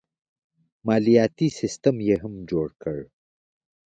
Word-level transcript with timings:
مالیاتي 0.85 1.47
سیستم 1.59 1.95
یې 2.07 2.15
هم 2.23 2.33
جوړ 2.49 2.67
کړ. 2.81 2.97